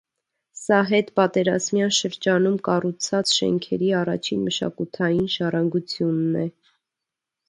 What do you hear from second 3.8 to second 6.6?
առաջին մշակութային ժառանգությունն է։